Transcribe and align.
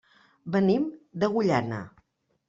Venim 0.55 0.87
d'Agullana. 1.23 1.83